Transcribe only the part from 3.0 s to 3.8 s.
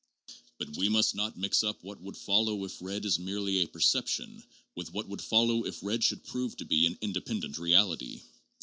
is merely a